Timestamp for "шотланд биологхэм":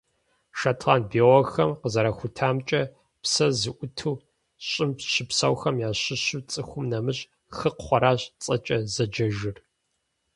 0.59-1.71